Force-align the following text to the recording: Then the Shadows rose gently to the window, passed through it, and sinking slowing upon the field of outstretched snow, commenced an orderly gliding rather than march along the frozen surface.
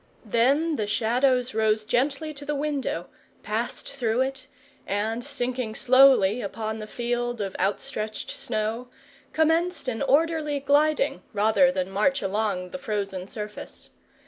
Then 0.25 0.77
the 0.77 0.87
Shadows 0.87 1.53
rose 1.53 1.85
gently 1.85 2.33
to 2.33 2.43
the 2.43 2.55
window, 2.55 3.07
passed 3.43 3.87
through 3.87 4.21
it, 4.21 4.47
and 4.87 5.23
sinking 5.23 5.75
slowing 5.75 6.41
upon 6.41 6.79
the 6.79 6.87
field 6.87 7.39
of 7.39 7.55
outstretched 7.59 8.31
snow, 8.31 8.87
commenced 9.31 9.87
an 9.87 10.01
orderly 10.01 10.59
gliding 10.59 11.21
rather 11.33 11.71
than 11.71 11.91
march 11.91 12.23
along 12.23 12.71
the 12.71 12.79
frozen 12.79 13.27
surface. 13.27 13.91